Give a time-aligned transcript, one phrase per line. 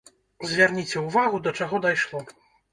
[0.51, 2.27] Звярніце ўвагу да чаго дайшло.